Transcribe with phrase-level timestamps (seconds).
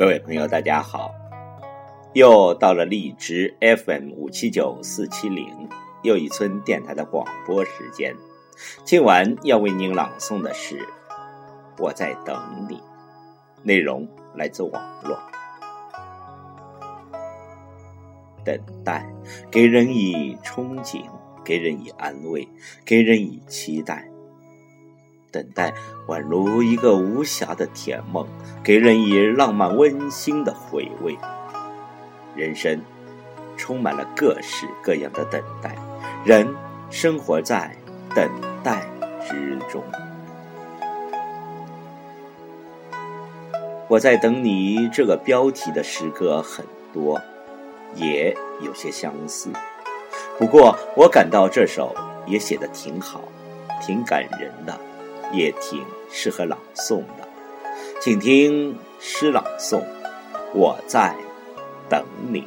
[0.00, 1.14] 各位朋友，大家好！
[2.14, 5.68] 又到了荔枝 FM 五七九四七零
[6.02, 8.16] 又一村电台的广播时间。
[8.82, 10.78] 今晚要为您朗诵的是
[11.76, 12.76] 《我在等你》，
[13.62, 15.18] 内容来自网络。
[18.42, 19.06] 等待
[19.50, 21.04] 给人以憧憬，
[21.44, 22.48] 给人以安慰，
[22.86, 24.09] 给人以期待。
[25.30, 25.72] 等待
[26.06, 28.26] 宛如一个无暇的甜梦，
[28.62, 31.16] 给人以浪漫温馨的回味。
[32.34, 32.80] 人生
[33.56, 35.76] 充满了各式各样的等待，
[36.24, 36.46] 人
[36.90, 37.74] 生活在
[38.14, 38.28] 等
[38.62, 38.86] 待
[39.28, 39.82] 之中。
[43.88, 47.20] 我在等你这个标题的诗歌很多，
[47.96, 49.50] 也有些相似。
[50.38, 51.94] 不过我感到这首
[52.24, 53.20] 也写的挺好，
[53.84, 54.78] 挺感人的。
[55.32, 57.28] 也挺适合朗诵的，
[58.00, 59.82] 请听诗朗诵。
[60.52, 61.14] 我在
[61.88, 62.44] 等你。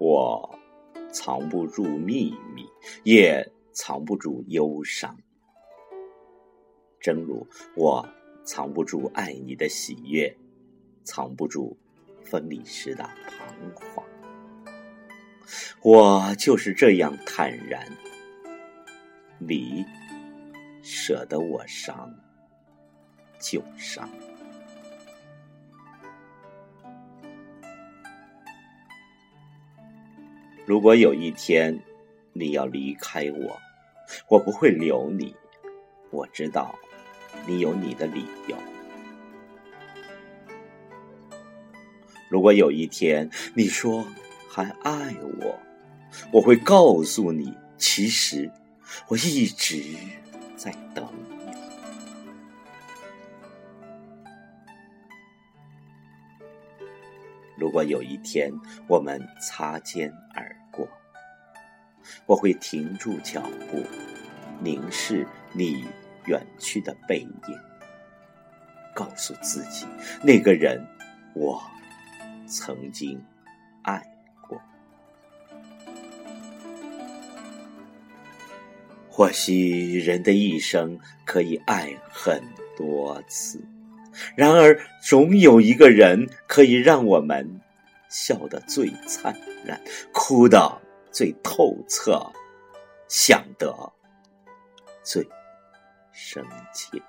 [0.00, 0.58] 我
[1.12, 2.66] 藏不住秘密，
[3.04, 5.14] 也藏不住忧伤。
[6.98, 7.46] 正如
[7.76, 8.08] 我
[8.42, 10.34] 藏不住爱你的喜悦，
[11.04, 11.76] 藏不住
[12.24, 14.02] 分离时的彷徨。
[15.82, 17.86] 我就是这样坦然，
[19.38, 19.84] 你
[20.82, 22.10] 舍得我伤
[23.38, 24.08] 就伤。
[30.66, 31.80] 如果有一天
[32.32, 33.58] 你要离开我，
[34.28, 35.34] 我不会留你。
[36.10, 36.74] 我知道
[37.46, 38.56] 你有你的理由。
[42.28, 44.06] 如果有一天你说
[44.48, 45.58] 还爱我，
[46.32, 48.50] 我会告诉你，其实
[49.08, 49.82] 我一直
[50.56, 51.08] 在等
[57.60, 58.50] 如果有一天
[58.88, 60.88] 我们擦肩而过，
[62.24, 63.84] 我会停住脚步，
[64.60, 65.84] 凝视你
[66.24, 67.58] 远去的背影，
[68.94, 69.86] 告诉自己，
[70.24, 70.82] 那个人
[71.34, 71.62] 我
[72.46, 73.22] 曾经
[73.82, 74.02] 爱
[74.48, 74.58] 过。
[79.06, 82.42] 或许人的一生可以爱很
[82.74, 83.62] 多次，
[84.36, 87.60] 然而总有一个人可以让我们
[88.08, 89.80] 笑得最灿烂，
[90.12, 90.80] 哭得。
[91.12, 92.24] 最透彻，
[93.08, 93.92] 想得
[95.02, 95.28] 最
[96.12, 96.40] 深
[96.72, 97.02] 切。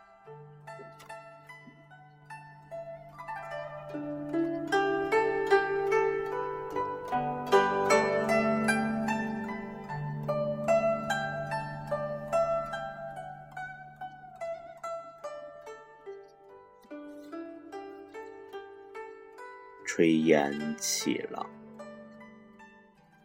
[19.94, 21.46] 炊烟起了。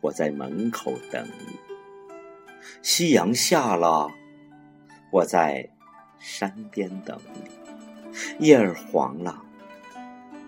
[0.01, 1.57] 我在门口等你，
[2.83, 4.11] 夕阳下了，
[5.13, 5.69] 我在
[6.19, 7.49] 山边等你；
[8.41, 9.41] 叶儿黄了，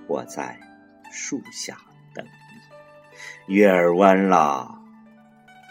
[0.08, 0.58] 我在
[1.12, 1.78] 树下
[2.12, 4.76] 等你；月儿弯了，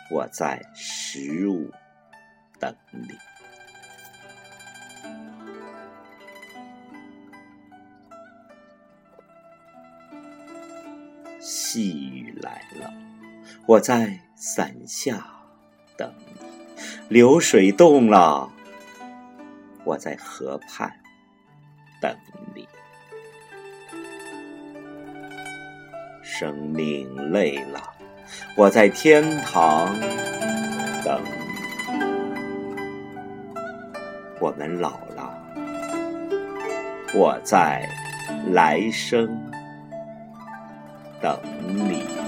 [0.10, 1.70] 我在十五
[2.58, 3.10] 等你。
[11.70, 12.94] 细雨来了。
[13.66, 15.28] 我在伞下
[15.98, 16.32] 等你，
[17.10, 18.50] 流水动了；
[19.84, 20.90] 我在河畔
[22.00, 22.16] 等
[22.56, 22.66] 你，
[26.24, 27.82] 生命累了；
[28.56, 29.88] 我在天堂
[31.04, 32.00] 等你，
[34.40, 35.38] 我们老了；
[37.14, 37.86] 我在
[38.54, 39.28] 来生
[41.20, 42.27] 等你。